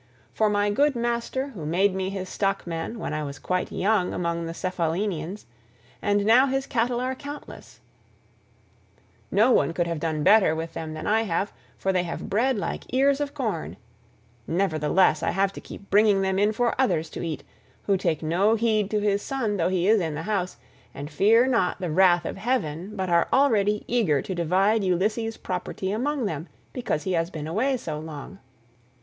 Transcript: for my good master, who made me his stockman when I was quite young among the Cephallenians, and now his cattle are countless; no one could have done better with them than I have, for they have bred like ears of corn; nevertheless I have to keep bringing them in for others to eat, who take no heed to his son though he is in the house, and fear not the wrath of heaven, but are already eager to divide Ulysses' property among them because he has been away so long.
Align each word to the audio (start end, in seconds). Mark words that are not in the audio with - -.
for 0.33 0.49
my 0.49 0.71
good 0.71 0.95
master, 0.95 1.49
who 1.49 1.63
made 1.63 1.93
me 1.93 2.09
his 2.09 2.27
stockman 2.27 2.97
when 2.97 3.13
I 3.13 3.21
was 3.23 3.37
quite 3.37 3.71
young 3.71 4.15
among 4.15 4.47
the 4.47 4.53
Cephallenians, 4.55 5.45
and 6.01 6.25
now 6.25 6.47
his 6.47 6.65
cattle 6.65 6.99
are 6.99 7.13
countless; 7.13 7.81
no 9.29 9.51
one 9.51 9.73
could 9.73 9.85
have 9.85 9.99
done 9.99 10.23
better 10.23 10.55
with 10.55 10.73
them 10.73 10.95
than 10.95 11.05
I 11.05 11.21
have, 11.21 11.53
for 11.77 11.93
they 11.93 12.01
have 12.01 12.31
bred 12.31 12.57
like 12.57 12.91
ears 12.91 13.21
of 13.21 13.35
corn; 13.35 13.77
nevertheless 14.47 15.21
I 15.21 15.29
have 15.29 15.53
to 15.53 15.61
keep 15.61 15.87
bringing 15.91 16.23
them 16.23 16.39
in 16.39 16.51
for 16.51 16.73
others 16.81 17.07
to 17.11 17.21
eat, 17.23 17.43
who 17.83 17.95
take 17.95 18.23
no 18.23 18.55
heed 18.55 18.89
to 18.89 19.01
his 19.01 19.21
son 19.21 19.57
though 19.57 19.69
he 19.69 19.87
is 19.87 19.99
in 20.01 20.15
the 20.15 20.23
house, 20.23 20.57
and 20.95 21.11
fear 21.11 21.45
not 21.45 21.79
the 21.79 21.91
wrath 21.91 22.25
of 22.25 22.37
heaven, 22.37 22.95
but 22.95 23.07
are 23.09 23.27
already 23.31 23.83
eager 23.87 24.19
to 24.23 24.33
divide 24.33 24.83
Ulysses' 24.83 25.37
property 25.37 25.91
among 25.91 26.25
them 26.25 26.47
because 26.73 27.03
he 27.03 27.11
has 27.13 27.29
been 27.29 27.45
away 27.45 27.77
so 27.77 27.99
long. 27.99 28.39